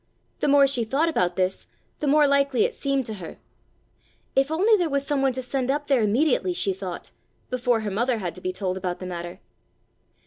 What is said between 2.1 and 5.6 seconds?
likely it seemed to her. If only there was someone to